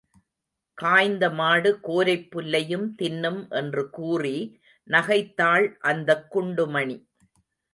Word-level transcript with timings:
காய்ந்த 0.77 1.29
மாடு 1.29 1.79
கோரைப் 1.83 2.25
புல்லையும் 2.31 2.87
தின்னும் 3.01 3.51
என்று 3.51 3.89
கூறி 3.89 4.35
நகைத்தாள் 4.87 5.67
அந்தக் 5.83 6.27
குண்டுமணி. 6.35 6.97